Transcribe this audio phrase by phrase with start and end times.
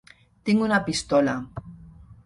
[0.49, 1.39] Tinc una pistola.